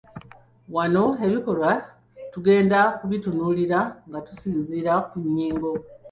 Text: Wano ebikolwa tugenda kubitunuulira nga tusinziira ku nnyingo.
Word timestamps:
Wano 0.75 1.05
ebikolwa 1.25 1.71
tugenda 2.33 2.79
kubitunuulira 2.99 3.79
nga 4.07 4.19
tusinziira 4.27 4.93
ku 5.09 5.17
nnyingo. 5.25 5.71